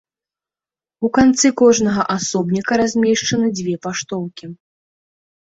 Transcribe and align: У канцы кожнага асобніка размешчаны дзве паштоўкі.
У 1.07 1.11
канцы 1.17 1.51
кожнага 1.61 2.05
асобніка 2.15 2.73
размешчаны 2.83 3.53
дзве 3.61 3.75
паштоўкі. 3.87 4.45